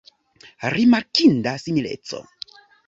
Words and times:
Rimarkinda 0.75 1.55
simileco! 1.67 2.25